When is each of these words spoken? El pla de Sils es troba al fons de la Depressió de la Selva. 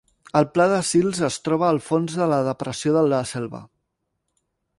El 0.37 0.45
pla 0.53 0.65
de 0.71 0.77
Sils 0.91 1.19
es 1.27 1.37
troba 1.49 1.67
al 1.73 1.81
fons 1.91 2.17
de 2.23 2.31
la 2.33 2.41
Depressió 2.51 2.95
de 2.97 3.05
la 3.13 3.21
Selva. 3.35 3.63